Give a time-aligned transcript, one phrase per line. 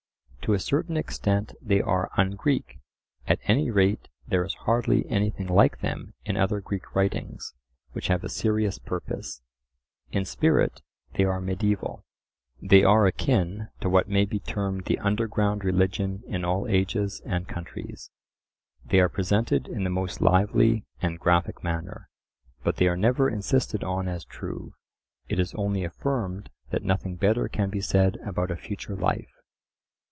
[0.43, 2.79] To a certain extent they are un Greek;
[3.27, 7.53] at any rate there is hardly anything like them in other Greek writings
[7.93, 9.41] which have a serious purpose;
[10.11, 10.81] in spirit
[11.13, 12.03] they are mediaeval.
[12.61, 17.47] They are akin to what may be termed the underground religion in all ages and
[17.47, 18.09] countries.
[18.83, 22.09] They are presented in the most lively and graphic manner,
[22.63, 24.73] but they are never insisted on as true;
[25.29, 29.29] it is only affirmed that nothing better can be said about a future life.